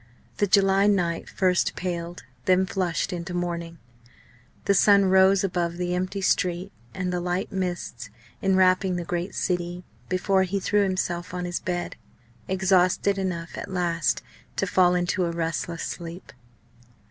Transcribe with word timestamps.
The 0.37 0.47
July 0.47 0.87
night 0.87 1.29
first 1.29 1.75
paled, 1.75 2.23
then 2.45 2.65
flushed 2.65 3.13
into 3.13 3.35
morning; 3.35 3.77
the 4.65 4.73
sun 4.73 5.05
rose 5.05 5.43
above 5.43 5.77
the 5.77 5.93
empty 5.93 6.21
street 6.21 6.71
and 6.95 7.13
the 7.13 7.19
light 7.19 7.51
mists 7.51 8.09
enwrapping 8.41 8.95
the 8.95 9.03
great 9.05 9.35
city, 9.35 9.83
before 10.09 10.41
he 10.41 10.59
threw 10.59 10.81
himself 10.81 11.35
on 11.35 11.45
his 11.45 11.59
bed, 11.59 11.97
exhausted 12.47 13.19
enough 13.19 13.55
at 13.59 13.69
last 13.69 14.23
to 14.55 14.65
fall 14.65 14.95
into 14.95 15.25
a 15.25 15.31
restless 15.31 15.83
sleep. 15.83 16.33